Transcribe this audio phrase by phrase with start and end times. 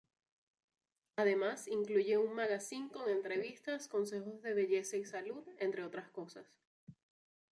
[1.15, 6.47] Además, incluye un magacín con entrevistas, consejos de belleza y salud, entre otras cosas.